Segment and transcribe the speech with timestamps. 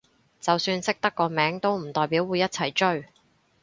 [0.39, 3.05] 就算識得個名都唔代表會一齊追